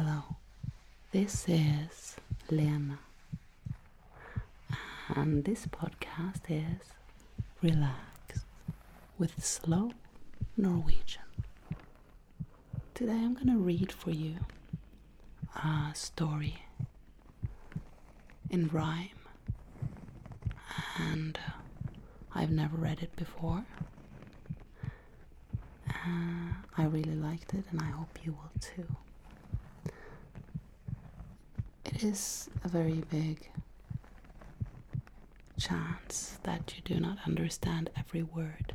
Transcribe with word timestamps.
Hello, 0.00 0.36
this 1.10 1.46
is 1.48 2.14
Lena, 2.52 3.00
and 5.08 5.44
this 5.44 5.66
podcast 5.66 6.42
is 6.48 6.92
Relax 7.62 8.44
with 9.18 9.44
Slow 9.44 9.90
Norwegian. 10.56 11.24
Today 12.94 13.10
I'm 13.10 13.34
gonna 13.34 13.58
read 13.58 13.90
for 13.90 14.12
you 14.12 14.36
a 15.56 15.90
story 15.94 16.62
in 18.50 18.68
rhyme, 18.68 19.08
and 20.96 21.40
uh, 21.44 21.50
I've 22.36 22.52
never 22.52 22.76
read 22.76 23.02
it 23.02 23.16
before. 23.16 23.64
Uh, 25.90 26.52
I 26.76 26.84
really 26.84 27.16
liked 27.16 27.52
it, 27.54 27.64
and 27.72 27.80
I 27.80 27.86
hope 27.90 28.24
you 28.24 28.30
will 28.30 28.60
too. 28.60 28.86
Is 32.00 32.48
a 32.62 32.68
very 32.68 33.02
big 33.10 33.50
chance 35.58 36.38
that 36.44 36.72
you 36.76 36.82
do 36.84 37.00
not 37.00 37.18
understand 37.26 37.90
every 37.96 38.22
word, 38.22 38.72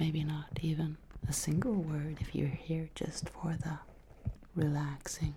maybe 0.00 0.24
not 0.24 0.58
even 0.62 0.96
a 1.28 1.32
single 1.34 1.74
word 1.74 2.16
if 2.20 2.34
you're 2.34 2.48
here 2.48 2.88
just 2.94 3.28
for 3.28 3.54
the 3.62 3.78
relaxing 4.54 5.34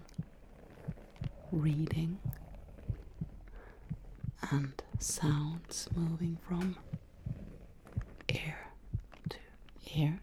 reading 1.51 2.19
and 4.51 4.81
sounds 4.99 5.89
moving 5.95 6.37
from 6.47 6.77
ear 8.29 8.57
to 9.29 9.37
ear. 9.95 10.19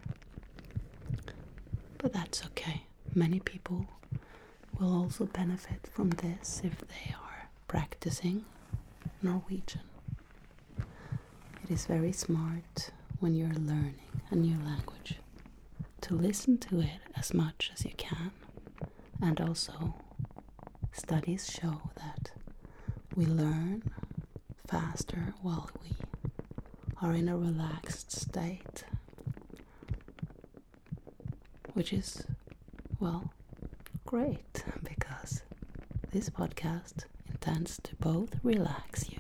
But 1.99 2.13
that's 2.13 2.45
okay. 2.47 2.83
Many 3.15 3.41
people 3.41 3.87
will 4.79 4.95
also 4.95 5.25
benefit 5.27 5.87
from 5.93 6.11
this 6.11 6.61
if 6.65 6.79
they 6.89 7.15
are 7.15 7.49
practicing 7.69 8.45
Norwegian. 9.23 9.81
It 11.65 11.71
is 11.71 11.87
very 11.87 12.13
smart 12.13 12.91
when 13.19 13.35
you're 13.35 13.49
learning 13.55 14.01
a 14.31 14.37
new 14.37 14.57
language 14.65 15.17
to 16.03 16.15
listen 16.15 16.59
to 16.59 16.81
it 16.81 17.01
as 17.17 17.33
much 17.35 17.71
as 17.75 17.85
you 17.85 17.93
can. 17.97 18.31
And 19.21 19.41
also, 19.41 19.95
studies 20.93 21.51
show 21.51 21.91
that 21.97 22.31
we 23.17 23.25
learn 23.27 23.83
faster 24.67 25.35
while 25.43 25.71
we 25.83 25.91
are 27.03 27.15
in 27.15 27.29
a 27.29 27.37
relaxed 27.37 28.13
state, 28.13 28.85
which 31.75 31.93
is, 31.93 32.25
well, 33.01 33.26
great 34.07 34.65
because 34.85 35.43
this 36.13 36.31
podcast 36.31 37.07
intends 37.29 37.79
to 37.83 37.95
both 37.97 38.37
relax 38.45 39.11
you 39.11 39.19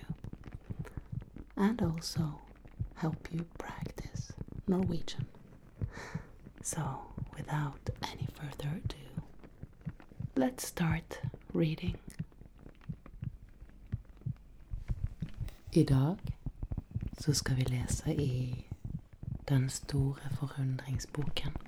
and 1.56 1.83
also 1.83 2.39
help 2.95 3.28
you 3.33 3.45
practice 3.59 4.33
Norwegian. 4.69 5.27
So, 6.62 6.83
without 7.37 7.91
any 8.03 8.28
further 8.39 8.70
ado, 8.84 9.23
let's 10.37 10.67
start 10.67 11.21
reading. 11.53 11.97
I 15.73 15.83
dag 15.83 16.17
så 17.19 17.33
skal 17.33 17.56
vi 17.56 17.62
lese 17.62 18.15
i 18.15 18.65
Den 19.48 19.69
store 19.71 20.21
forundringsboken. 20.39 21.66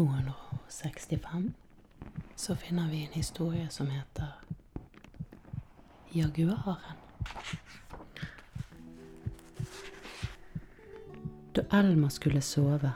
265 0.00 1.52
så 2.36 2.56
finner 2.56 2.90
vi 2.90 3.04
en 3.04 3.12
historie 3.12 3.68
som 3.70 3.86
heter 3.86 4.28
Jaguaren. 6.10 6.96
Da 11.52 11.62
Elma 11.72 12.10
skulle 12.10 12.40
sove, 12.40 12.92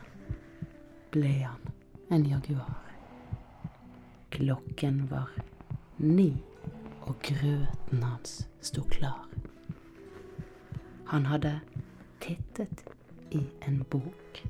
ble 1.13 1.35
han 1.43 1.69
en 2.09 2.25
jaguar. 2.25 2.81
Klokken 4.31 5.05
var 5.11 5.29
ni, 5.97 6.31
og 7.03 7.21
grøten 7.21 8.03
hans 8.03 8.47
sto 8.61 8.89
klar. 8.89 9.29
Han 11.13 11.27
hadde 11.27 11.59
tittet 12.21 12.89
i 13.31 13.45
en 13.61 13.83
bok 13.91 14.45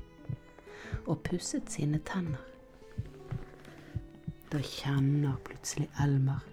og 1.05 1.21
pusset 1.23 1.69
sine 1.71 1.99
tenner. 2.05 2.41
Da 4.51 4.61
kjenner 4.61 5.37
plutselig 5.45 5.87
Elmer 6.01 6.43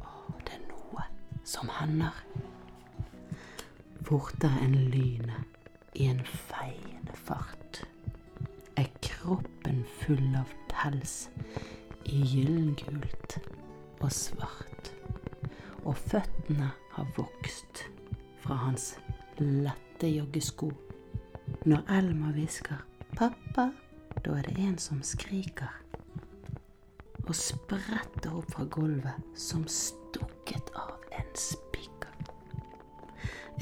Å, 0.00 0.32
det 0.44 0.56
er 0.56 0.64
noe 0.68 1.04
som 1.46 1.70
hender. 1.78 2.16
Fortere 4.04 4.64
enn 4.64 4.76
lynet 4.92 5.96
i 5.96 6.08
en 6.10 6.22
feiende 6.48 7.14
fart 7.26 7.84
er 8.80 8.88
kroppen 9.04 9.84
full 10.00 10.34
av 10.36 10.50
pels 10.72 11.28
i 12.10 12.20
gyllengult 12.34 13.38
og 14.02 14.10
svart, 14.12 14.90
og 15.84 15.96
føttene 15.96 16.72
har 16.96 17.12
vokst 17.16 17.86
fra 18.42 18.58
hans 18.66 18.94
lette 19.38 20.10
joggesko. 20.10 20.72
Når 21.64 21.86
Elmer 22.00 22.32
hvisker 22.36 22.84
'pappa', 23.16 23.70
da 24.24 24.38
er 24.38 24.42
det 24.42 24.58
en 24.58 24.78
som 24.78 25.02
skriker 25.02 25.72
og 27.24 27.34
spretter 27.36 28.32
opp 28.36 28.50
fra 28.52 28.64
gulvet 28.72 29.38
som 29.38 29.64
stukket 29.68 30.70
av 30.76 30.92
en 31.16 31.30
spiker. 31.38 32.12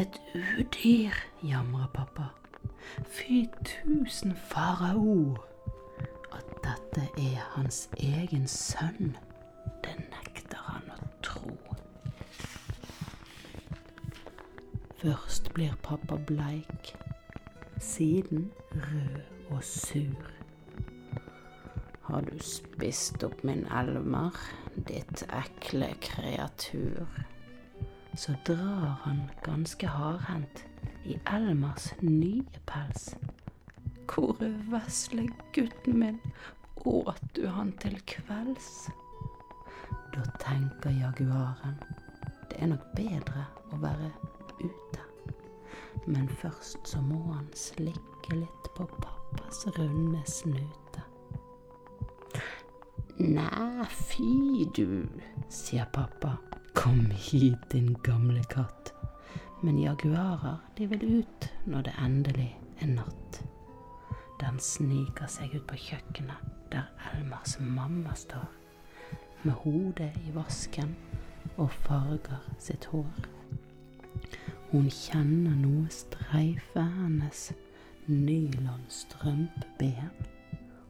Et 0.03 0.19
udyr, 0.35 1.15
jamrer 1.47 1.89
pappa. 1.95 2.31
Fy 3.07 3.47
tusen 3.67 4.35
farao. 4.51 5.37
At 6.33 6.49
dette 6.65 7.07
er 7.21 7.43
hans 7.55 7.85
egen 8.01 8.49
sønn, 8.49 9.17
det 9.85 9.95
nekter 10.09 10.63
han 10.67 10.91
å 10.95 11.11
tro. 11.23 11.55
Først 15.03 15.53
blir 15.55 15.75
pappa 15.83 16.17
bleik, 16.27 16.95
siden 17.79 18.51
rød 18.75 19.51
og 19.51 19.65
sur. 19.67 20.32
Har 22.13 22.23
du 22.23 22.39
spist 22.45 23.23
opp 23.25 23.39
min 23.41 23.63
elmer, 23.73 24.37
ditt 24.77 25.23
ekle 25.33 25.87
kreatur? 26.05 27.07
Så 28.13 28.35
drar 28.45 28.99
han 29.07 29.23
ganske 29.47 29.89
hardhendt 29.89 30.61
i 31.09 31.17
Elmers 31.33 31.87
nye 32.05 32.61
pels. 32.69 33.15
Hvor 34.13 34.37
vesle 34.69 35.25
gutten 35.57 35.97
min, 36.03 36.21
åt 36.85 37.23
du 37.33 37.47
han 37.49 37.73
til 37.81 37.97
kvelds? 38.05 38.69
Da 40.13 40.27
tenker 40.45 40.93
jaguaren, 40.93 41.81
det 42.51 42.61
er 42.61 42.75
nok 42.75 42.85
bedre 42.93 43.47
å 43.73 43.81
være 43.87 44.13
ute. 44.61 45.09
Men 46.05 46.29
først 46.45 46.93
så 46.93 47.01
må 47.09 47.25
han 47.33 47.49
slikke 47.57 48.37
litt 48.37 48.73
på 48.77 48.91
pappas 49.01 49.65
runde 49.81 50.21
snute. 50.29 50.82
Næ, 53.19 53.85
fy 53.89 54.65
du, 54.77 55.07
sier 55.49 55.85
pappa. 55.93 56.37
Kom 56.75 57.11
hit, 57.11 57.73
din 57.73 57.97
gamle 58.03 58.45
katt. 58.51 58.95
Men 59.63 59.79
jaguarer, 59.79 60.57
de 60.79 60.87
vil 60.87 61.19
ut 61.19 61.53
når 61.67 61.83
det 61.83 61.93
endelig 62.05 62.59
er 62.81 62.87
natt. 62.87 63.45
Den 64.41 64.59
sniker 64.59 65.27
seg 65.31 65.55
ut 65.55 65.67
på 65.69 65.75
kjøkkenet 65.79 66.37
der 66.73 66.83
Elmers 67.13 67.59
mamma 67.61 68.15
står, 68.17 68.49
med 69.43 69.53
hodet 69.53 70.11
i 70.27 70.35
vasken 70.35 70.97
og 71.57 71.71
farger 71.85 72.41
sitt 72.59 72.85
hår. 72.91 73.29
Hun 74.73 74.91
kjenner 74.91 75.55
noe 75.61 75.87
streife 75.93 76.83
hennes 76.97 77.53
nylonstrømpeben. 78.09 80.11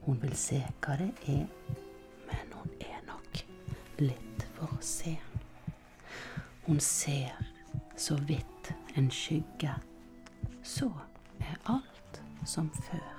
Hun 0.07 0.23
vil 0.23 0.37
se 0.39 0.63
hva 0.85 0.97
det 1.03 1.13
er, 1.29 1.47
litt 4.03 4.47
for 4.57 4.77
sen. 4.81 5.17
Hun 6.67 6.81
ser 6.81 7.39
så 7.97 8.17
vidt 8.29 8.73
en 8.95 9.11
skygge. 9.11 9.75
Så 10.63 10.91
er 11.41 11.59
alt 11.65 12.23
som 12.45 12.71
før. 12.71 13.13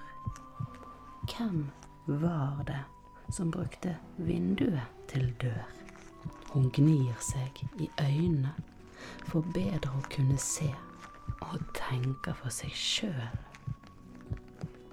Hvem 1.28 1.70
var 2.08 2.64
det 2.68 2.84
som 3.32 3.52
brukte 3.52 3.98
vinduet 4.18 5.08
til 5.08 5.34
dør? 5.42 5.64
Hun 6.54 6.70
gnir 6.72 7.16
seg 7.24 7.64
i 7.82 7.90
øynene 8.02 8.54
for 9.28 9.44
bedre 9.56 9.92
å 9.92 10.04
kunne 10.14 10.38
se, 10.40 10.70
og 11.42 11.60
tenker 11.76 12.36
for 12.40 12.54
seg 12.54 12.76
sjøl. 12.78 13.40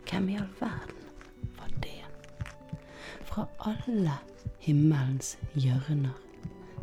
Hvem 0.08 0.30
i 0.32 0.38
all 0.40 0.50
verden 0.58 1.54
var 1.58 1.74
det? 1.84 2.00
Fra 3.28 3.46
alle 3.68 4.16
himmelens 4.60 5.38
hjørner 5.54 6.16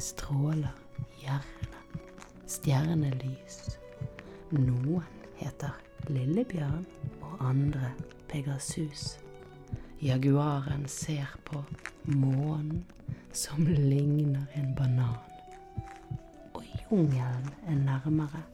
stråler 0.01 0.73
gjerne 1.21 1.81
stjernelys. 2.49 3.77
Noen 4.51 5.05
heter 5.37 5.75
Lillebjørn, 6.09 6.85
og 7.21 7.49
andre 7.49 7.91
Pegasus. 8.29 9.19
Jaguaren 10.01 10.87
ser 10.87 11.37
på 11.45 11.63
månen 12.05 12.85
som 13.33 13.65
ligner 13.67 14.45
en 14.55 14.73
banan. 14.75 15.21
Og 16.53 16.63
jungelen 16.81 17.49
er 17.67 17.77
nærmere 17.77 18.45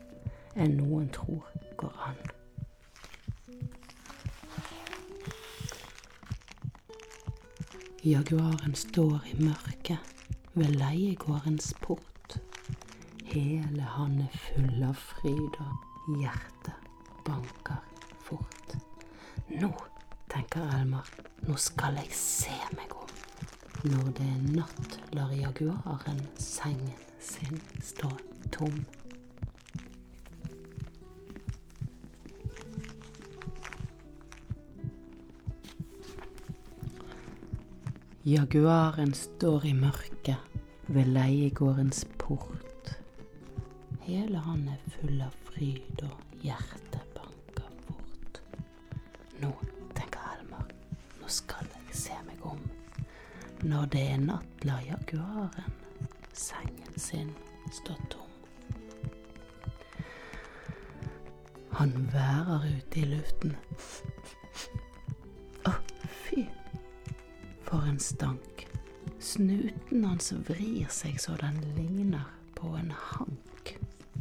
enn 0.55 0.79
noen 0.81 1.07
tror 1.15 1.47
går 1.79 1.95
an. 2.09 2.42
Jaguaren 8.03 8.75
står 8.75 9.21
i 9.31 9.33
mørket 9.39 9.97
ved 10.53 10.73
leiegårdens 10.75 11.69
port. 11.81 12.35
Hele 13.23 13.85
han 13.93 14.17
er 14.19 14.33
full 14.35 14.81
av 14.83 14.97
fryd, 14.99 15.55
og 15.63 16.17
hjertet 16.19 16.89
banker 17.23 17.79
fort. 18.25 18.75
Nå, 19.47 19.69
tenker 20.33 20.67
Elmar, 20.81 21.07
nå 21.47 21.55
skal 21.55 21.95
jeg 22.01 22.11
se 22.19 22.57
meg 22.75 22.91
om. 22.91 23.15
Når 23.87 24.11
det 24.19 24.27
er 24.33 24.43
natt, 24.59 24.99
lar 25.15 25.31
jaguaren 25.39 26.19
sengen 26.35 26.91
sin 27.23 27.63
stå 27.79 28.11
tom. 28.51 28.83
Jaguaren 38.25 39.13
står 39.13 39.65
i 39.65 39.73
mørket 39.75 40.37
ved 40.87 41.09
leiegårdens 41.11 42.05
port. 42.17 42.91
Hele 43.99 44.39
han 44.45 44.61
er 44.71 44.85
full 44.93 45.19
av 45.25 45.33
fryd, 45.49 46.05
og 46.07 46.39
hjertet 46.39 47.03
banker 47.17 47.67
fort. 47.83 48.39
Nå, 49.41 49.51
tenker 49.91 50.23
Helmer, 50.29 50.71
nå 51.19 51.27
skal 51.27 51.67
jeg 51.73 51.99
se 52.05 52.15
meg 52.29 52.47
om. 52.47 52.63
Når 53.67 53.91
det 53.91 54.05
er 54.13 54.23
natt, 54.23 54.63
lar 54.63 54.79
jaguaren 54.87 55.75
sengen 56.31 56.95
sin 56.95 57.35
stå 57.75 57.99
tom. 58.07 58.31
Han 61.75 62.07
værer 62.15 62.71
ute 62.71 63.03
i 63.03 63.09
luften. 63.17 63.57
En 67.93 67.99
stank. 67.99 68.67
Snuten 69.19 70.05
hans 70.05 70.31
vrir 70.47 70.89
seg 70.89 71.19
så 71.21 71.35
den 71.37 71.59
ligner 71.75 72.25
på 72.57 72.71
en 72.79 72.89
hank. 72.97 73.73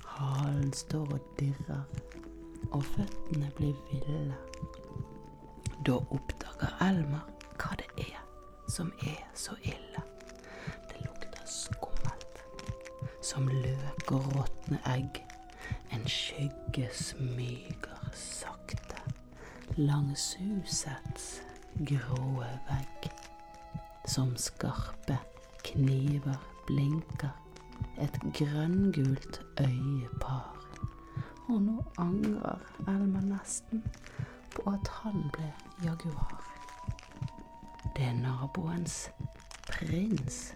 Halen 0.05 0.73
står 0.77 1.15
og 1.17 1.31
dirrer, 1.39 1.87
og 2.69 2.85
føttene 2.85 3.49
blir 3.57 3.79
ville. 3.89 4.37
Da 5.89 5.97
oppdager 6.03 6.75
Elmer 6.85 7.25
hva 7.57 7.79
det 7.81 7.89
er 8.05 8.21
som 8.69 8.93
er 9.07 9.25
så 9.35 9.57
ille. 9.65 10.05
Det 10.91 11.01
lukter 11.07 11.49
skummelt, 11.49 12.45
som 13.25 13.49
løk 13.49 14.13
og 14.19 14.29
råtne 14.37 14.83
egg. 14.93 15.23
En 15.97 16.05
skygge 16.09 16.91
smyger 16.93 18.13
sakte 18.13 19.01
langs 19.81 20.35
husets 20.37 21.39
gråe 21.89 22.53
vegg. 22.69 23.12
Som 24.09 24.37
skarpe 24.37 25.19
kniver 25.65 26.41
blinker 26.67 27.31
et 28.03 28.19
grønngult 28.35 29.41
øyepar. 29.61 30.59
Og 31.49 31.63
nå 31.63 31.85
angrer 31.99 32.59
Elmer 32.89 33.25
nesten 33.27 33.85
på 34.55 34.65
at 34.73 34.91
han 35.03 35.29
ble 35.35 35.53
jaguar. 35.85 36.43
Det 37.97 38.05
er 38.09 38.19
naboens 38.19 39.11
prins. 39.69 40.55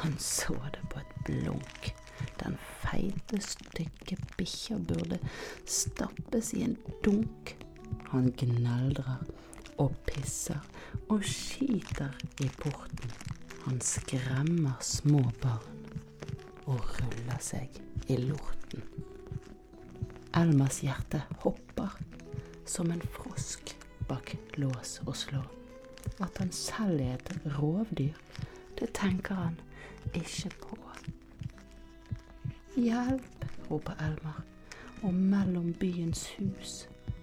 Han 0.00 0.18
så 0.18 0.56
det 0.72 0.84
på 0.90 1.00
et 1.00 1.14
blunk. 1.24 1.94
Den 2.40 2.56
feite, 2.80 3.40
stygge 3.40 4.16
bikkja 4.36 4.78
burde 4.88 5.18
stappes 5.66 6.52
i 6.54 6.62
en 6.62 6.76
dunk. 7.04 7.56
Han 8.12 8.32
gneldrer 8.38 9.24
og 9.82 9.94
pisser 10.06 10.60
og 11.08 11.24
skiter 11.24 12.14
i 12.42 12.48
porten. 12.60 13.12
Han 13.66 13.80
skremmer 13.82 14.78
små 14.80 15.22
barn 15.42 15.76
og 16.66 16.80
ruller 16.98 17.42
seg 17.42 17.80
i 18.10 18.18
lorten. 18.20 18.82
Elmas 20.36 20.82
hjerte 20.84 21.22
hopper 21.42 21.96
som 22.66 22.90
en 22.90 23.02
frosk 23.14 23.72
bak 24.08 24.34
lås 24.60 25.00
og 25.06 25.16
slå. 25.16 25.42
At 26.22 26.38
han 26.38 26.52
selv 26.52 27.00
er 27.00 27.16
et 27.16 27.46
rovdyr, 27.58 28.14
det 28.78 28.92
tenker 28.94 29.34
han 29.34 29.60
ikke 30.14 30.50
på. 30.62 30.78
Hjelp, 32.76 33.46
roper 33.70 33.96
Elmar, 34.04 34.42
og 35.02 35.14
mellom 35.14 35.72
byens 35.80 36.26
hus 36.36 36.82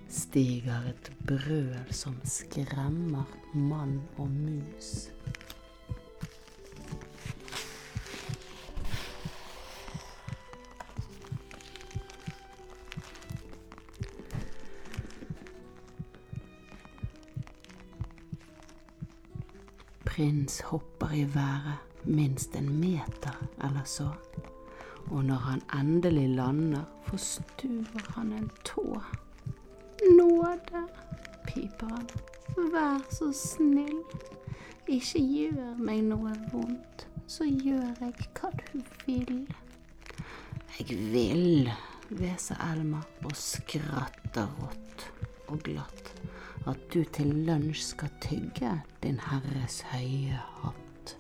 stiger 0.09 0.89
et 0.89 1.12
brøl 1.28 1.88
som 1.92 2.16
skremmer 2.28 3.24
mann 3.54 4.02
og 4.18 4.30
mus. 4.30 5.10
Prins 20.06 20.60
hopper 20.62 21.12
i 21.12 21.24
været 21.36 21.80
minst 22.03 22.56
en 22.56 22.70
meter 22.80 23.48
eller 23.63 23.84
så, 23.86 24.10
og 25.12 25.25
når 25.25 25.36
han 25.36 25.62
endelig 25.80 26.30
lander, 26.30 26.84
forstuer 27.06 28.12
han 28.15 28.34
en 28.34 28.51
tå. 28.65 29.01
Nåde, 30.18 30.60
piper 31.53 32.69
vær 32.74 33.01
så 33.13 33.29
snill, 33.38 34.01
ikke 34.89 35.22
gjør 35.22 35.79
meg 35.79 36.03
noe 36.10 36.33
vondt, 36.51 37.07
så 37.29 37.48
gjør 37.48 37.93
jeg 38.01 38.29
hva 38.36 38.51
du 38.60 38.81
vil. 39.05 39.39
Jeg 40.77 40.98
vil, 41.13 41.72
hveser 42.10 42.60
Elma 42.72 43.03
og 43.24 43.36
skratter 43.38 44.50
rått 44.60 45.07
og 45.48 45.62
glatt 45.65 46.13
at 46.69 46.79
du 46.93 47.03
til 47.15 47.31
lunsj 47.48 47.81
skal 47.91 48.12
tygge 48.24 48.72
din 49.03 49.19
herres 49.19 49.81
høye 49.91 50.39
hatt, 50.62 51.15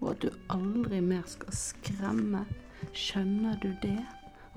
og 0.00 0.10
at 0.12 0.26
du 0.26 0.28
aldri 0.52 1.00
mer 1.04 1.24
skal 1.30 1.56
skremme, 1.56 2.44
skjønner 2.92 3.56
du 3.62 3.70
det, 3.82 4.02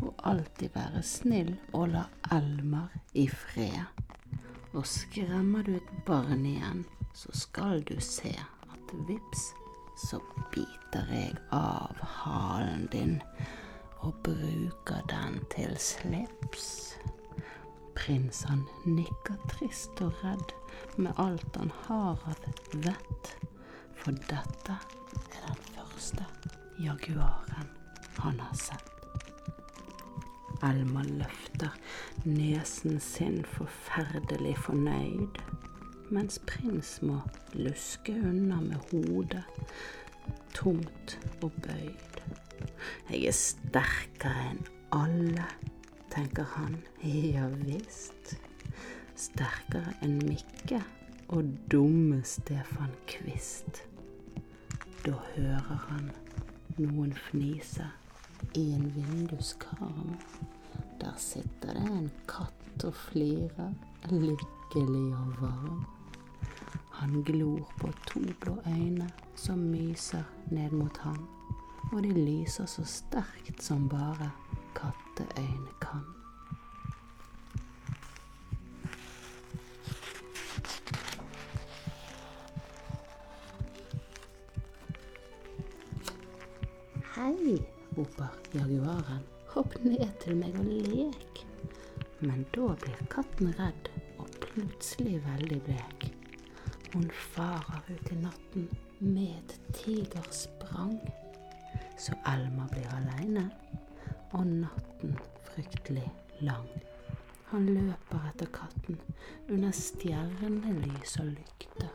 og 0.04 0.14
alltid 0.30 0.76
være 0.76 1.04
snill 1.06 1.56
og 1.74 1.94
la 1.96 2.04
Elmer 2.36 2.92
i 3.18 3.26
fred. 3.32 3.97
Og 4.78 4.86
skremmer 4.86 5.66
du 5.66 5.72
et 5.74 5.94
barn 6.06 6.44
igjen, 6.46 6.84
så 7.18 7.34
skal 7.34 7.82
du 7.90 7.96
se 8.04 8.30
at 8.70 8.92
vips, 9.08 9.48
så 9.98 10.20
biter 10.54 11.08
jeg 11.10 11.34
av 11.50 11.98
halen 12.22 12.86
din 12.94 13.16
og 14.06 14.14
bruker 14.28 15.02
den 15.10 15.40
til 15.50 15.74
slips. 15.82 16.68
Prins 17.98 18.44
han 18.46 18.62
nikker 18.86 19.40
trist 19.50 19.98
og 20.06 20.14
redd 20.22 20.54
med 21.02 21.18
alt 21.26 21.58
han 21.58 21.74
har 21.88 22.22
av 22.30 22.46
vett, 22.86 23.32
for 23.98 24.14
dette 24.30 24.78
er 24.78 25.42
den 25.42 25.66
første 25.74 26.30
jaguaren 26.86 27.74
han 28.22 28.46
har 28.46 28.62
sett. 28.62 28.97
Elma 30.64 31.04
løfter 31.06 31.76
nesen 32.26 33.00
sin 33.00 33.44
forferdelig 33.46 34.56
fornøyd, 34.66 35.38
mens 36.10 36.40
prins 36.50 36.98
må 37.06 37.20
luske 37.54 38.16
unna 38.16 38.58
med 38.64 38.80
hodet 38.92 39.44
tomt 40.58 41.20
og 41.42 41.52
bøyd. 41.62 42.22
Jeg 43.12 43.28
er 43.30 43.36
sterkere 43.38 44.50
enn 44.52 44.64
alle, 44.96 45.46
tenker 46.14 46.48
han. 46.56 46.80
Ja 47.04 47.46
visst. 47.62 48.38
sterkere 49.18 49.96
enn 50.06 50.20
Mikke 50.26 50.82
og 51.34 51.48
dumme 51.72 52.22
Stefan 52.26 52.94
Kvist. 53.10 53.84
Da 55.06 55.16
hører 55.36 55.86
han 55.88 56.12
noen 56.78 57.14
fnise 57.30 57.88
i 58.54 58.72
en 58.74 58.92
vinduskarm. 58.96 60.16
Der 61.02 61.14
sitter 61.18 61.74
det 61.74 61.92
en 61.92 62.12
katt 62.28 62.84
og 62.84 62.94
flirer, 62.94 63.74
lykkelig 64.10 65.14
og 65.18 65.42
varm. 65.42 65.86
Han 66.98 67.22
glor 67.24 67.74
på 67.80 67.92
to 68.08 68.20
blå 68.42 68.58
øyne 68.68 69.10
som 69.36 69.60
myser 69.60 70.24
ned 70.52 70.72
mot 70.72 70.98
ham, 70.98 71.28
og 71.92 72.04
de 72.04 72.14
lyser 72.14 72.66
så 72.66 72.84
sterkt 72.84 73.64
som 73.64 73.90
bare 73.90 74.32
katteøyne 74.76 75.78
kan. 75.82 76.17
Roper 87.98 88.30
jaguaren. 88.54 89.24
Hopp 89.54 89.74
ned 89.84 90.10
til 90.22 90.38
meg 90.38 90.58
og 90.60 90.68
lek. 90.70 91.44
Men 92.20 92.46
da 92.54 92.72
blir 92.82 93.00
katten 93.14 93.54
redd 93.58 93.90
og 94.22 94.30
plutselig 94.44 95.20
veldig 95.26 95.60
blek. 95.66 96.08
Hun 96.94 97.10
farer 97.14 97.90
ut 97.90 98.12
i 98.12 98.20
natten 98.22 98.68
med 99.00 99.34
et 99.38 99.56
tigersprang. 99.74 100.98
Så 101.98 102.14
Elma 102.30 102.68
blir 102.72 102.88
aleine, 102.94 103.50
og 104.38 104.46
natten 104.46 105.18
fryktelig 105.50 106.06
lang. 106.42 106.70
Han 107.52 107.66
løper 107.66 108.30
etter 108.30 108.50
katten 108.54 109.00
under 109.50 109.72
stjernelys 109.72 111.18
og 111.22 111.34
lykter. 111.34 111.94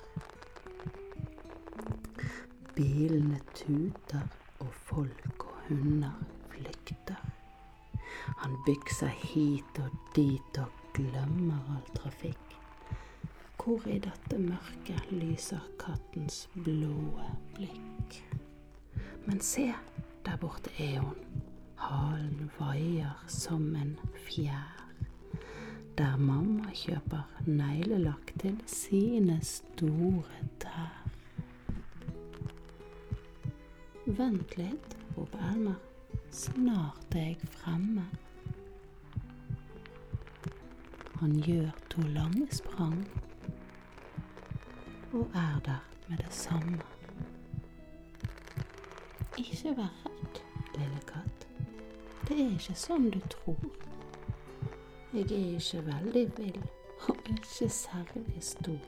Bilene 2.74 3.40
tuter, 3.54 4.26
og 4.62 4.70
folk 4.74 5.31
hunder 5.76 6.12
flykter. 6.52 7.20
Han 8.42 8.56
bykser 8.66 9.12
hit 9.22 9.78
og 9.82 9.94
dit 10.16 10.58
og 10.62 10.70
glemmer 10.94 11.60
all 11.76 11.94
trafikk. 11.96 12.38
Hvor 13.62 13.84
i 13.86 13.98
dette 14.02 14.38
mørket 14.42 15.10
lyser 15.14 15.62
kattens 15.78 16.48
blå 16.54 17.22
blikk. 17.54 18.18
Men 19.26 19.40
se, 19.40 19.68
der 20.26 20.36
borte 20.36 20.70
er 20.82 20.98
hun. 21.00 21.18
Halen 21.82 22.50
vaier 22.58 23.22
som 23.30 23.68
en 23.78 23.94
fjær. 24.26 24.82
Der 25.98 26.16
mamma 26.16 26.72
kjøper 26.74 27.28
neglelakk 27.46 28.32
til 28.40 28.58
sine 28.66 29.38
store 29.44 30.46
tær. 30.62 31.02
Vent 34.06 34.56
litt, 34.58 34.96
roper 35.16 35.38
Elmer. 35.52 35.74
Snart 36.30 37.14
er 37.14 37.18
jeg 37.18 37.36
fremme. 37.50 38.06
Han 41.20 41.36
gjør 41.46 41.70
to 41.90 42.00
lange 42.00 42.46
sprang 42.50 43.08
og 45.12 45.30
er 45.34 45.60
der 45.64 45.84
med 46.08 46.18
det 46.18 46.32
samme. 46.34 46.80
Ikke 49.38 49.76
vær 49.76 49.92
redd, 50.04 50.42
lille 50.74 51.00
katt. 51.06 51.48
Det 52.28 52.36
er 52.40 52.52
ikke 52.56 52.76
sånn 52.76 53.10
du 53.12 53.20
tror. 53.30 53.64
Jeg 55.12 55.28
er 55.28 55.56
ikke 55.60 55.86
veldig 55.86 56.26
vill 56.38 56.62
og 57.08 57.32
ikke 57.36 57.68
særlig 57.68 58.40
stor. 58.40 58.80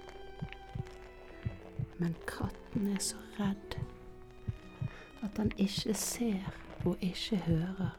Men 1.99 2.17
katten 2.27 2.89
er 2.95 3.03
så 3.05 3.21
redd 3.39 3.79
at 5.25 5.37
den 5.37 5.53
ikke 5.59 5.95
ser 5.95 6.55
og 6.85 6.97
ikke 7.01 7.37
hører. 7.37 7.99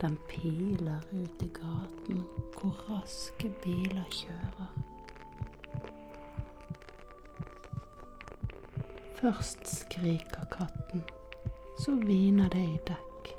Den 0.00 0.18
piler 0.28 1.00
ut 1.12 1.42
i 1.42 1.48
gaten 1.48 2.24
hvor 2.60 2.74
raske 2.90 3.52
biler 3.62 4.04
kjører. 4.10 4.72
Først 9.14 9.68
skriker 9.68 10.44
katten, 10.50 11.02
så 11.78 11.94
hviner 11.94 12.48
det 12.48 12.64
i 12.64 12.78
dekk. 12.86 13.30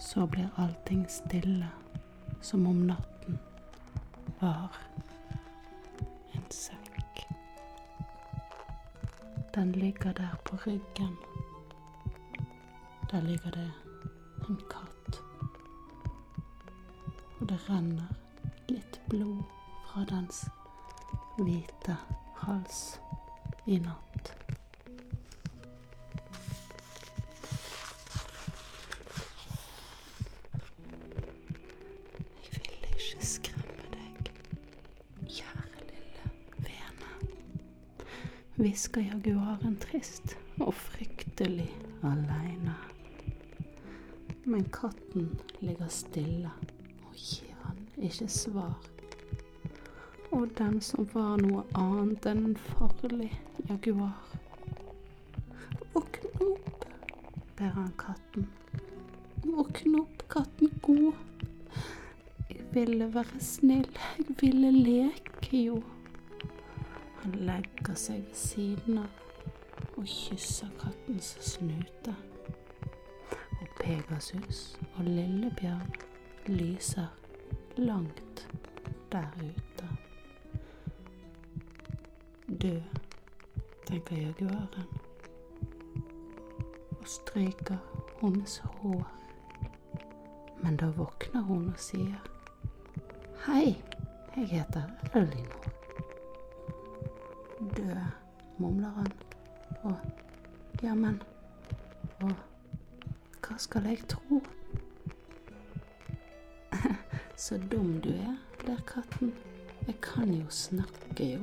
Så 0.00 0.26
blir 0.26 0.48
allting 0.56 1.06
stille, 1.10 1.70
som 2.40 2.66
om 2.66 2.76
natten 2.92 3.38
var 4.40 4.78
en 6.34 6.46
sekk. 6.50 7.26
Den 9.54 9.72
ligger 9.72 10.12
der 10.12 10.38
på 10.44 10.56
ryggen. 10.66 11.18
Der 13.10 13.20
ligger 13.20 13.50
det 13.50 13.72
en 14.48 14.60
katt. 14.70 15.22
Og 17.40 17.48
det 17.48 17.58
renner 17.68 18.12
litt 18.68 19.00
blod 19.10 19.42
fra 19.88 20.04
dens 20.10 20.44
hvite 21.38 21.96
hals 22.44 23.00
i 23.66 23.80
natt. 23.82 24.34
Hvisker 38.60 39.00
jaguaren 39.00 39.78
trist 39.80 40.34
og 40.60 40.74
fryktelig 40.76 41.70
aleine. 42.04 42.49
Men 44.60 44.68
katten 44.70 45.28
ligger 45.58 45.88
stille 45.88 46.50
og 47.08 47.14
gir 47.16 47.54
han 47.62 47.78
ikke 47.96 48.26
svar. 48.28 48.74
Og 50.36 50.50
den 50.58 50.74
som 50.84 51.06
var 51.14 51.40
noe 51.40 51.62
annet 51.80 52.28
enn 52.28 52.42
en 52.50 52.58
farlig 52.66 53.30
jaguar. 53.70 54.18
Våkn 55.94 56.44
opp, 56.44 56.84
ber 57.56 57.72
han 57.78 57.88
katten. 58.04 58.50
Våkn 59.46 59.96
opp, 60.02 60.26
katten 60.28 60.76
god. 60.84 61.24
Jeg 62.50 62.66
ville 62.76 63.08
være 63.14 63.40
snill, 63.40 63.88
jeg 64.18 64.40
ville 64.42 64.74
leke 64.76 65.62
jo. 65.70 65.78
Han 67.22 67.40
legger 67.48 67.96
seg 67.96 68.26
ved 68.26 68.36
siden 68.44 69.06
av 69.06 69.96
og 69.96 70.04
kysser 70.04 70.68
kattens 70.84 71.38
snute. 71.54 72.20
Pegasus 73.80 74.78
og 74.96 75.04
Lillebjørn 75.04 75.92
lyser 76.46 77.06
langt 77.76 78.48
der 79.12 79.26
ute. 79.36 79.88
Død, 82.62 82.82
tenker 83.86 84.16
jaguaren, 84.16 84.86
og 86.90 87.06
stryker 87.06 87.76
hennes 88.20 88.58
hår. 88.58 89.12
Men 90.62 90.76
da 90.76 90.86
våkner 90.86 91.40
hun 91.40 91.68
og 91.72 91.78
sier 91.80 92.20
Hei, 93.46 93.82
jeg 94.36 94.46
heter 94.48 94.82
Elinor. 95.14 95.72
Død, 97.76 97.96
mumler 98.58 98.88
han. 98.88 99.12
Og 99.82 99.96
jammen, 100.82 101.22
og 102.20 102.32
hva 103.50 103.58
skal 103.58 103.88
jeg 103.90 104.04
tro? 104.06 104.38
Så 107.44 107.58
dum 107.58 107.96
du 108.04 108.12
er, 108.14 108.36
der 108.62 108.78
katten. 108.86 109.32
Jeg 109.88 109.96
kan 110.04 110.30
jo 110.30 110.46
snakke, 110.54 111.24
jo. 111.34 111.40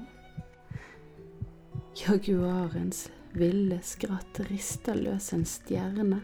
Jaguarens 1.98 3.10
ville 3.36 3.82
skratt 3.84 4.40
rister 4.48 4.96
løs 4.96 5.34
en 5.36 5.44
stjerne. 5.46 6.22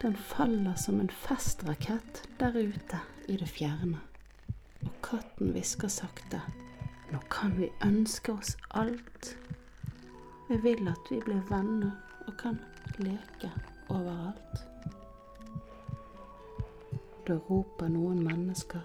Den 0.00 0.14
faller 0.14 0.78
som 0.78 1.00
en 1.02 1.10
festrakett 1.10 2.22
der 2.38 2.54
ute 2.54 3.02
i 3.26 3.40
det 3.40 3.50
fjerne. 3.50 3.98
Og 4.86 4.94
katten 5.02 5.50
hvisker 5.56 5.90
sakte. 5.90 6.44
Nå 7.10 7.18
kan 7.32 7.58
vi 7.58 7.72
ønske 7.82 8.38
oss 8.38 8.54
alt. 8.70 9.34
Jeg 10.46 10.62
vil 10.62 10.86
at 10.94 11.10
vi 11.10 11.18
blir 11.26 11.42
venner 11.50 11.96
og 12.28 12.36
kan 12.38 12.62
leke 13.02 13.50
overalt. 13.90 14.69
Da 17.30 17.36
roper 17.46 17.86
noen 17.88 18.24
mennesker. 18.26 18.80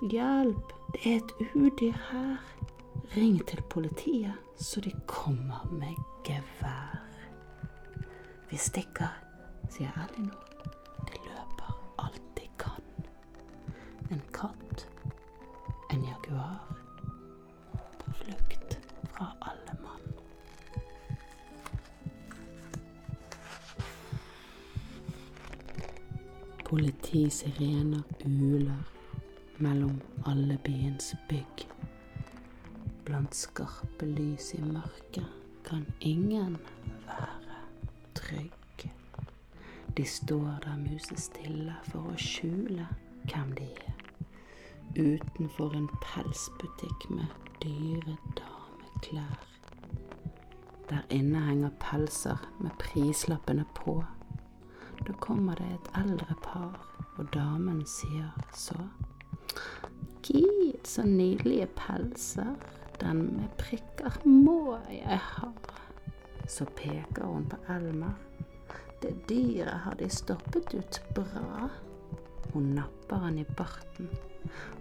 Hjelp, 0.00 0.70
det 0.94 1.00
er 1.10 1.16
et 1.18 1.32
udyr 1.52 1.98
her. 2.08 2.38
Ring 3.16 3.36
til 3.50 3.60
politiet, 3.68 4.32
så 4.56 4.80
de 4.80 4.94
kommer 5.06 5.68
med 5.68 5.92
gevær. 6.24 7.04
Vi 8.48 8.56
stikker, 8.56 9.12
sier 9.68 9.92
Elinor. 10.06 10.40
De 11.04 11.20
løper 11.26 11.76
alt 12.06 12.24
de 12.40 12.48
kan. 12.56 12.88
En 14.08 14.24
katt, 14.32 14.88
en 15.92 16.08
jaguar 16.08 16.77
Ti 27.18 27.30
sirener 27.30 28.02
uler 28.24 28.82
mellom 29.56 30.00
alle 30.24 30.58
byens 30.64 31.14
bygg. 31.28 31.64
Blant 33.04 33.34
skarpe 33.34 34.06
lys 34.06 34.52
i 34.54 34.60
mørket 34.62 35.26
kan 35.66 35.82
ingen 35.98 36.54
være 37.08 37.56
trygg. 38.14 38.84
De 39.96 40.04
står 40.06 40.60
der 40.62 40.76
musestille 40.78 41.74
for 41.88 42.06
å 42.06 42.14
skjule 42.22 42.86
hvem 43.24 43.50
de 43.58 43.66
er. 43.66 44.04
Utenfor 44.94 45.74
en 45.74 45.88
pelsbutikk 46.04 47.08
med 47.10 47.48
dyre 47.64 48.14
dameklær. 48.38 49.42
Der 50.92 51.02
inne 51.18 51.42
henger 51.48 51.74
pelser 51.82 52.46
med 52.60 52.78
prislappene 52.78 53.66
på. 53.74 54.04
Da 55.02 55.18
kommer 55.18 55.58
det 55.58 55.66
et 55.80 55.90
eldre 56.04 56.38
par, 56.46 56.87
og 57.18 57.28
damen 57.34 57.82
sier 57.86 58.30
så 58.54 58.78
Gid, 60.22 60.84
så 60.84 61.02
nydelige 61.02 61.66
pelser. 61.76 62.54
Den 63.00 63.22
med 63.36 63.48
prikker 63.58 64.18
må 64.26 64.76
jeg 64.90 65.18
ha. 65.22 65.48
Så 66.48 66.66
peker 66.76 67.24
hun 67.24 67.46
på 67.48 67.56
Elmer. 67.72 68.16
Det 69.02 69.14
dyret 69.28 69.84
har 69.84 69.94
de 69.98 70.08
stoppet 70.10 70.74
ut 70.74 71.00
bra. 71.14 71.68
Hun 72.52 72.74
napper 72.76 73.16
han 73.16 73.38
i 73.38 73.46
barten 73.56 74.10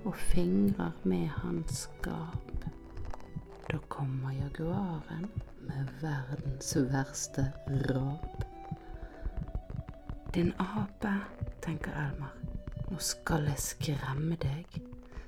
og 0.05 0.15
fingrer 0.15 0.91
med 1.03 1.27
hans 1.27 1.89
gap. 2.03 2.67
Da 3.71 3.77
kommer 3.87 4.31
jaguaren 4.31 5.29
med 5.67 5.89
verdens 6.01 6.75
verste 6.91 7.51
rap. 7.89 8.43
Din 10.33 10.53
ape, 10.59 11.13
tenker 11.67 11.91
Elmer, 11.99 12.31
nå 12.87 12.97
skal 13.03 13.43
jeg 13.49 13.59
skremme 13.59 14.37
deg, 14.39 14.77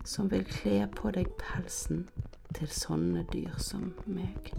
som 0.07 0.29
vil 0.31 0.45
kle 0.47 0.85
på 0.95 1.11
deg 1.11 1.27
pelsen 1.41 2.05
til 2.55 2.69
sånne 2.71 3.25
dyr 3.33 3.57
som 3.59 3.89
meg. 4.07 4.53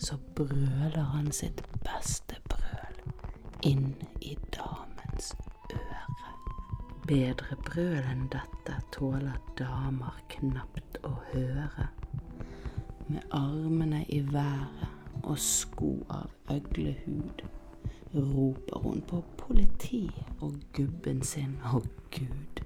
Så 0.00 0.16
brøler 0.38 1.10
han 1.12 1.28
sitt 1.34 1.60
beste 1.84 2.38
brøl 2.48 3.02
inn 3.68 3.90
i 4.24 4.32
damens 4.54 5.34
øre. 5.74 6.32
Bedre 7.04 7.58
brøl 7.68 8.08
enn 8.14 8.24
dette 8.32 8.78
tåler 8.94 9.36
damer 9.60 10.16
knapt 10.32 11.02
å 11.04 11.12
høre. 11.34 11.90
Med 13.12 13.36
armene 13.36 14.06
i 14.08 14.22
været 14.32 14.88
og 15.24 15.36
sko 15.42 15.92
av 16.16 16.32
øglehud 16.54 17.44
roper 18.16 18.84
hun 18.88 19.04
på 19.04 19.20
politi 19.36 20.06
og 20.40 20.54
gubben 20.72 21.22
sin 21.22 21.58
og 21.74 21.86
Gud. 22.10 22.62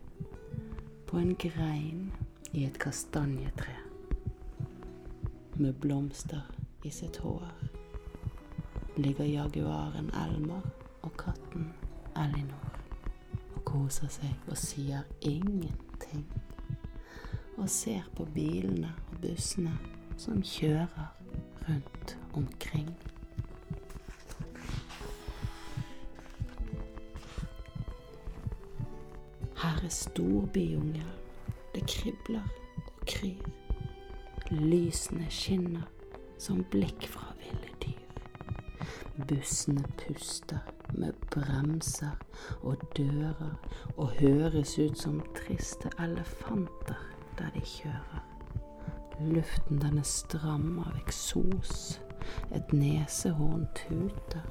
På 1.07 1.19
en 1.19 1.35
grein 1.35 2.12
i 2.52 2.64
et 2.64 2.79
kastanjetre 2.79 3.76
med 5.55 5.73
blomster 5.73 6.41
i 6.85 6.91
sitt 6.91 7.17
hår 7.17 7.49
ligger 8.97 9.25
jaguaren 9.25 10.11
Elmer 10.14 10.64
og 11.02 11.12
katten 11.19 11.73
Elinor 12.17 12.73
og 13.55 13.64
koser 13.64 14.11
seg 14.12 14.49
og 14.49 14.57
sier 14.59 15.05
ingenting. 15.21 16.26
Og 17.57 17.69
ser 17.71 18.09
på 18.17 18.25
bilene 18.35 18.91
og 19.12 19.21
bussene 19.23 19.73
som 20.17 20.43
kjører 20.43 21.12
rundt 21.68 22.16
omkring. 22.35 22.90
Er 29.85 29.88
storbyjungel. 29.88 31.12
Det 31.75 31.87
kribler 31.87 32.42
og 32.77 33.07
kryr. 33.07 33.49
Lysene 34.51 35.27
skinner 35.31 35.88
som 36.38 36.64
blikk 36.71 37.07
fra 37.09 37.33
ville 37.40 37.71
dyr. 37.83 38.03
Bussene 39.29 39.85
puster 39.99 40.59
med 40.92 41.12
bremser 41.31 42.18
og 42.61 42.77
dører 42.97 43.55
og 43.97 44.09
høres 44.18 44.79
ut 44.79 44.99
som 44.99 45.23
triste 45.37 45.90
elefanter 45.99 47.01
der 47.38 47.51
de 47.55 47.64
kjører. 47.64 48.23
Luften 49.21 49.81
den 49.81 49.99
er 49.99 50.09
stram 50.09 50.79
av 50.83 50.97
eksos. 51.05 52.01
Et 52.55 52.73
nesehorn 52.73 53.66
tuter 53.75 54.42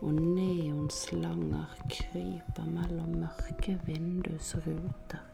og 0.00 0.12
neonslanger 0.14 1.64
kryper 1.90 2.64
mellom 2.70 3.08
mørke 3.08 3.80
vindusruter. 3.86 5.24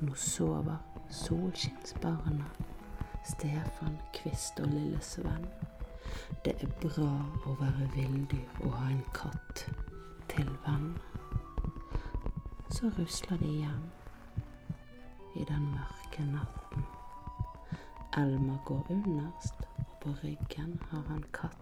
Nå 0.00 0.14
sover 0.14 0.76
solskinnsbarna, 1.10 2.44
Stefan, 3.24 3.96
Kvist 4.14 4.60
og 4.60 4.68
lille 4.68 5.00
Sven. 5.00 5.46
Det 6.44 6.54
er 6.60 6.74
bra 6.82 7.12
å 7.46 7.56
være 7.60 7.88
villdyr 7.94 8.60
og 8.66 8.76
ha 8.76 8.90
en 8.90 9.04
katt 9.14 9.64
til 10.34 10.50
venn. 10.66 10.92
Så 12.72 12.90
rusler 12.98 13.40
de 13.40 13.56
hjem 13.62 13.88
i 15.36 15.44
den 15.48 15.68
mørke 15.72 16.28
natten. 16.28 16.88
Elma 18.18 18.58
går 18.64 18.86
underst, 18.90 19.64
og 19.78 19.98
på 20.02 20.16
ryggen 20.24 20.80
har 20.90 21.04
han 21.08 21.24
katten. 21.32 21.61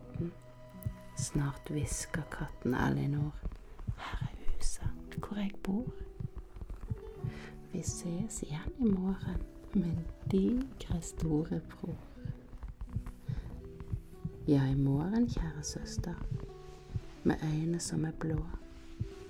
Snart 1.21 1.69
hvisker 1.69 2.23
katten 2.33 2.75
Elinor. 2.75 3.35
Her 3.97 4.23
er 4.23 4.55
huset 4.57 5.19
hvor 5.19 5.37
jeg 5.37 5.51
bor. 5.63 5.85
Vi 7.73 7.83
ses 7.83 8.43
igjen 8.43 8.73
i 8.79 8.89
morgen, 8.89 9.43
min 9.75 9.99
digre 10.33 11.03
storebror. 11.03 11.99
Ja, 14.49 14.65
i 14.65 14.75
morgen, 14.75 15.29
kjære 15.29 15.63
søster, 15.63 16.15
med 17.25 17.37
øyne 17.53 17.81
som 17.81 18.05
er 18.05 18.17
blå. 18.21 18.41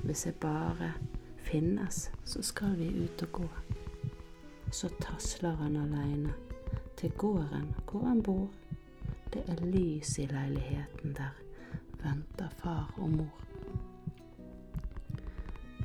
Hvis 0.04 0.26
jeg 0.26 0.34
bare 0.34 0.92
finnes, 1.36 2.12
så 2.24 2.42
skal 2.42 2.78
vi 2.78 3.04
ut 3.04 3.22
og 3.22 3.32
gå. 3.32 3.48
Så 4.70 4.94
tasler 5.00 5.56
han 5.56 5.76
aleine 5.76 6.34
til 6.96 7.10
gården 7.10 7.74
hvor 7.90 8.06
han 8.06 8.22
bor. 8.22 8.48
Det 9.32 9.42
er 9.48 9.64
lys 9.66 10.18
i 10.18 10.26
leiligheten 10.26 11.16
der 11.16 11.49
venter 12.04 12.48
far 12.62 12.94
og 12.96 13.10
mor. 13.10 13.40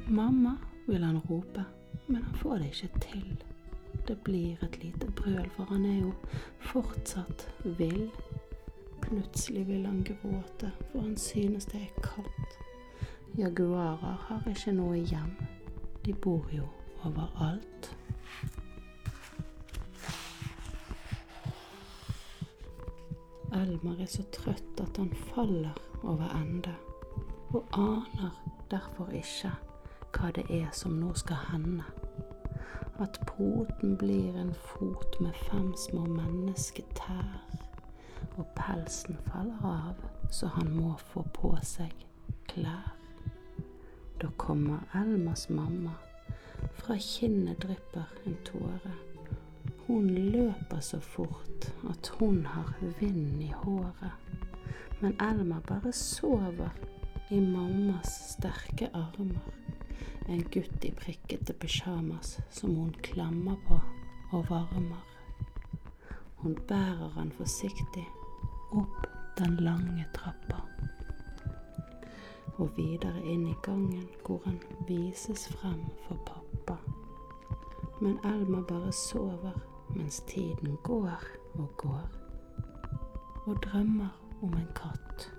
Mamma, 0.08 0.58
vil 0.88 1.04
han 1.04 1.18
rope, 1.18 1.66
men 2.08 2.24
han 2.24 2.36
får 2.36 2.58
det 2.58 2.66
ikke 2.66 3.00
til. 3.00 3.44
Det 4.08 4.18
blir 4.24 4.64
et 4.64 4.84
lite 4.84 5.12
brøl, 5.12 5.50
for 5.56 5.64
han 5.64 5.86
er 5.86 6.00
jo 6.02 6.14
fortsatt 6.60 7.48
vill. 7.64 8.12
Plutselig 9.02 9.68
vil 9.68 9.86
han 9.86 10.04
gråte, 10.04 10.72
for 10.92 11.02
han 11.02 11.18
synes 11.18 11.66
det 11.66 11.82
er 11.82 12.02
kaldt. 12.02 12.60
Jaguarer 13.38 14.18
har 14.28 14.50
ikke 14.50 14.72
noe 14.72 14.98
hjem. 14.98 15.34
De 16.06 16.14
bor 16.14 16.46
jo 16.54 16.68
overalt. 17.04 17.90
Elmar 23.66 23.98
er 24.02 24.10
så 24.10 24.24
trøtt 24.30 24.82
at 24.82 24.98
han 24.98 25.14
faller 25.32 25.74
over 26.04 26.28
ende, 26.38 26.74
og 27.50 27.64
aner 27.74 28.36
derfor 28.72 29.10
ikke 29.10 29.50
hva 30.14 30.30
det 30.36 30.44
er 30.54 30.68
som 30.74 31.00
nå 31.02 31.14
skal 31.18 31.40
hende. 31.50 31.86
At 33.02 33.18
poten 33.28 33.98
blir 33.98 34.38
en 34.38 34.54
fot 34.54 35.18
med 35.20 35.34
fem 35.48 35.72
små 35.88 36.06
mennesketær, 36.06 37.42
og 38.38 38.46
pelsen 38.60 39.18
faller 39.32 39.66
av 39.72 40.06
så 40.32 40.52
han 40.60 40.70
må 40.76 40.94
få 41.10 41.26
på 41.34 41.56
seg 41.66 42.06
klær. 42.52 42.94
Da 44.22 44.30
kommer 44.38 44.86
Elmas 44.94 45.50
mamma, 45.50 45.98
fra 46.78 47.02
kinnet 47.02 47.66
drypper 47.66 48.14
en 48.26 48.38
tåre. 48.46 48.94
Hun 49.88 50.10
løper 50.10 50.80
så 50.80 51.00
fort 51.00 51.74
at 51.90 52.08
hun 52.20 52.46
har 52.46 52.74
vind 53.00 53.44
i 53.44 53.52
håret. 53.56 54.12
Men 55.02 55.22
Elmer 55.22 55.60
bare 55.68 55.92
sover 55.92 56.70
i 57.30 57.40
mammas 57.40 58.08
sterke 58.08 58.90
armer. 58.94 59.52
En 60.30 60.42
gutt 60.42 60.86
i 60.86 60.92
prikkete 60.92 61.54
pysjamas 61.54 62.40
som 62.50 62.76
hun 62.76 62.96
klemmer 63.04 63.56
på 63.68 63.80
og 64.32 64.50
varmer. 64.50 65.06
Hun 66.36 66.58
bærer 66.68 67.14
han 67.18 67.32
forsiktig 67.32 68.08
opp 68.72 69.06
den 69.38 69.58
lange 69.62 70.06
trappa 70.16 70.64
og 72.58 72.72
videre 72.78 73.20
inn 73.28 73.48
i 73.50 73.56
gangen 73.64 74.08
hvor 74.26 74.42
han 74.46 74.60
vises 74.88 75.48
frem 75.48 75.82
for 76.08 76.20
pappa. 76.28 76.78
Men 78.02 78.20
Elmer 78.26 78.64
bare 78.64 78.92
sover 78.92 79.75
mens 79.90 80.20
tiden 80.28 80.78
går 80.84 81.20
og 81.54 81.70
går, 81.78 82.10
og 83.46 83.64
drømmer 83.64 84.10
om 84.42 84.54
en 84.54 84.68
katt 84.76 85.32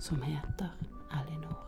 som 0.00 0.22
heter 0.22 0.68
Elinor. 1.12 1.62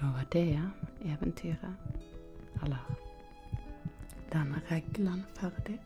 Da 0.00 0.06
var 0.06 0.24
det 0.32 0.70
eventyret, 1.04 1.74
eller 2.62 2.90
denne 4.32 4.62
regelen, 4.70 5.24
ferdig. 5.36 5.80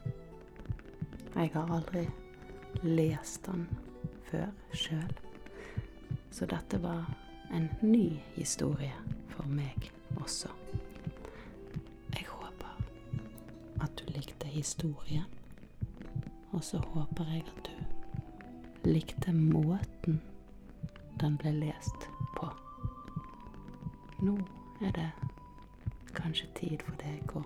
Jeg 1.34 1.50
har 1.54 1.74
aldri 1.74 2.06
lest 2.82 3.46
den 3.46 3.66
før 4.30 4.46
sjøl, 4.72 5.18
så 6.30 6.46
dette 6.46 6.82
var 6.82 7.23
en 7.52 7.68
ny 7.82 8.20
historie 8.34 8.92
for 9.28 9.48
meg 9.48 9.90
også. 10.16 10.48
Jeg 12.14 12.26
håper 12.28 12.78
at 13.80 13.98
du 13.98 14.12
likte 14.12 14.46
historien, 14.46 15.26
og 16.52 16.64
så 16.64 16.78
håper 16.78 17.24
jeg 17.32 17.44
at 17.56 17.68
du 17.68 18.88
likte 18.88 19.32
måten 19.32 20.20
den 21.20 21.36
ble 21.38 21.52
lest 21.52 22.08
på. 22.36 22.48
Nå 24.22 24.38
er 24.80 24.90
det 24.96 25.10
kanskje 26.14 26.46
tid 26.58 26.82
for 26.86 26.96
deg 27.00 27.36
å 27.36 27.42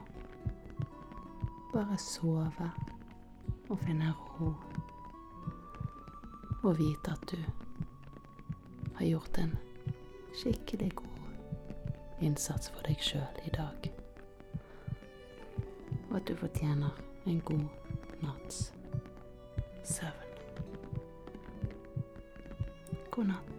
bare 1.72 1.98
sove 2.00 2.70
og 3.68 3.78
finne 3.84 4.12
ro. 4.16 4.52
Og 6.62 6.74
vite 6.78 7.12
at 7.14 7.30
du 7.30 7.38
har 8.98 9.06
gjort 9.06 9.38
en 9.38 9.54
skikkelig 10.38 10.92
god 10.94 11.06
innsats 12.20 12.70
for 12.70 12.86
deg 12.86 13.02
sjøl 13.02 13.42
i 13.46 13.50
dag. 13.54 13.90
Og 16.10 16.16
at 16.16 16.28
du 16.28 16.34
fortjener 16.38 16.94
en 17.26 17.40
god 17.40 17.66
natts 18.22 18.72
søvn. 19.84 20.26
God 23.10 23.32
natt. 23.32 23.57